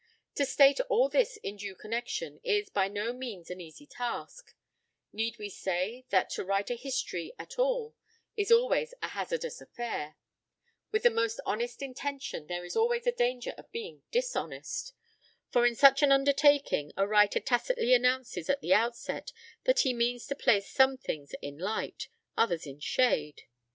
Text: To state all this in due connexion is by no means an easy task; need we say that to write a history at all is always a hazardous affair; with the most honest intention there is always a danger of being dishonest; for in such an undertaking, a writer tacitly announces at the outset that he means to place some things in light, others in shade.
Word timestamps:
To 0.33 0.47
state 0.47 0.79
all 0.89 1.09
this 1.09 1.37
in 1.43 1.57
due 1.57 1.75
connexion 1.75 2.39
is 2.43 2.71
by 2.71 2.87
no 2.87 3.13
means 3.13 3.51
an 3.51 3.61
easy 3.61 3.85
task; 3.85 4.55
need 5.13 5.37
we 5.37 5.47
say 5.47 6.05
that 6.09 6.31
to 6.31 6.43
write 6.43 6.71
a 6.71 6.75
history 6.75 7.33
at 7.37 7.59
all 7.59 7.93
is 8.35 8.51
always 8.51 8.95
a 9.03 9.09
hazardous 9.09 9.61
affair; 9.61 10.17
with 10.91 11.03
the 11.03 11.11
most 11.11 11.39
honest 11.45 11.83
intention 11.83 12.47
there 12.47 12.65
is 12.65 12.75
always 12.75 13.05
a 13.05 13.11
danger 13.11 13.53
of 13.59 13.71
being 13.71 14.01
dishonest; 14.09 14.93
for 15.51 15.67
in 15.67 15.75
such 15.75 16.01
an 16.01 16.11
undertaking, 16.11 16.91
a 16.97 17.05
writer 17.05 17.39
tacitly 17.39 17.93
announces 17.93 18.49
at 18.49 18.61
the 18.61 18.73
outset 18.73 19.31
that 19.65 19.81
he 19.81 19.93
means 19.93 20.25
to 20.25 20.33
place 20.35 20.67
some 20.67 20.97
things 20.97 21.35
in 21.43 21.59
light, 21.59 22.07
others 22.35 22.65
in 22.65 22.79
shade. 22.79 23.43